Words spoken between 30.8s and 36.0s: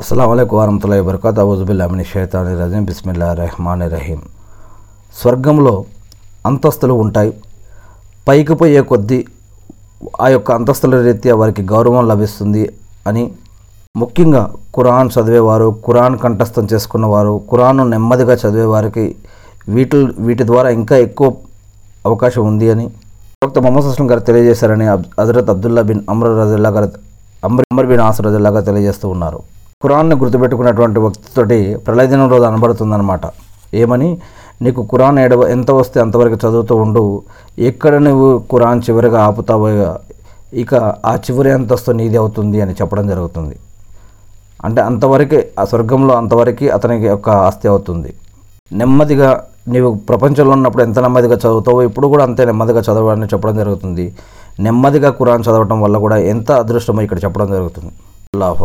వ్యక్తితోటి ప్రళయదినం రోజు అనబడుతుందన్నమాట. ఏమని? నీకు ఖురాన్ ఎడవ ఎంత వస్తే